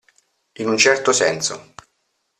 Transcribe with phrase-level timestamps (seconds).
[0.53, 1.75] In un certo senso.